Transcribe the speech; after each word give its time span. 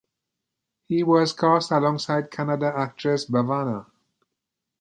He 0.87 1.03
was 1.03 1.31
cast 1.31 1.69
alongside 1.69 2.31
Kannada 2.31 2.73
actress 2.75 3.23
Bhavana. 3.29 3.85